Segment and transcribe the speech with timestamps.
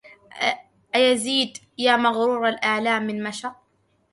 [0.95, 3.47] أيزيد يا مغرور ألأم من مشى